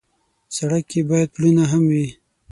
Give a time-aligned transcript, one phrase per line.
[0.55, 2.07] سړک کې باید پلونه هم وي.